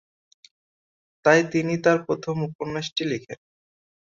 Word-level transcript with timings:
তাই 1.25 1.39
তিনি 1.51 1.73
তাঁর 1.83 1.97
প্রথম 2.07 2.35
উপন্যাসটি 2.49 3.03
লিখেন। 3.11 3.39